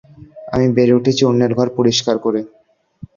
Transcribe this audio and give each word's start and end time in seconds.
আমি 0.53 0.67
বেড়ে 0.75 0.93
উঠেছি 0.93 1.21
অন্যের 1.25 1.51
ঘর 1.57 1.67
পরিষ্কার 1.77 2.15
করে। 2.25 2.41